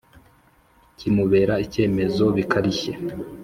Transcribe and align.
Kimubera 0.97 1.53
icyemezo 1.65 2.25
bikarishye 2.35 2.91